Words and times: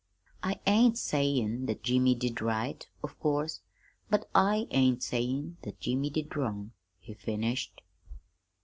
"I 0.41 0.59
ain't 0.65 0.97
sayin' 0.97 1.67
that 1.67 1.83
Jimmy 1.83 2.15
did 2.15 2.41
right, 2.41 2.89
of 3.03 3.19
course; 3.19 3.61
but 4.09 4.27
I 4.33 4.65
ain't 4.71 5.03
sayin' 5.03 5.57
that 5.61 5.79
Jimmy 5.79 6.09
did 6.09 6.35
wrong," 6.35 6.71
he 6.99 7.13
finished. 7.13 7.81